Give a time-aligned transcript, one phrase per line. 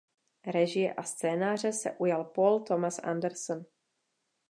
[0.45, 3.65] Režie a scénáře se ujal Paul Thomas Anderson.